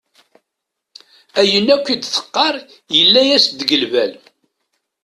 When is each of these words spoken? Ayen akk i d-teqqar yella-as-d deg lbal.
Ayen 1.39 1.67
akk 1.75 1.87
i 1.93 1.95
d-teqqar 1.97 2.55
yella-as-d 2.95 3.53
deg 3.59 3.69
lbal. 3.83 4.13